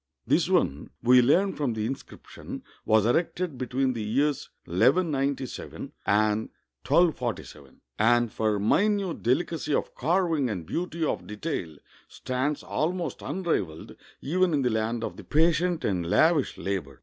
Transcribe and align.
This 0.25 0.49
one, 0.49 0.89
we 1.03 1.21
learn 1.21 1.53
from 1.53 1.73
the 1.73 1.85
inscription, 1.85 2.63
was 2.85 3.05
erected 3.05 3.59
between 3.59 3.93
the 3.93 4.01
years 4.01 4.49
1197 4.65 5.91
and 6.07 6.49
1247, 6.89 7.81
and 7.99 8.33
for 8.33 8.57
mi 8.57 8.89
nute 8.89 9.21
delicacy 9.21 9.75
of 9.75 9.93
carving 9.93 10.49
and 10.49 10.65
beauty 10.65 11.03
of 11.05 11.27
detail 11.27 11.77
stands 12.07 12.63
almost 12.63 13.21
unrivaled 13.21 13.95
even 14.21 14.55
in 14.55 14.63
the 14.63 14.71
land 14.71 15.03
of 15.03 15.17
the 15.17 15.23
patient 15.23 15.85
and 15.85 16.09
lavish 16.09 16.57
labor. 16.57 16.99